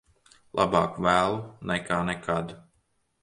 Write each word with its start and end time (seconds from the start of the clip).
Labāk 0.59 0.95
vēlu 1.07 1.37
nekā 1.73 2.01
nekad. 2.09 2.55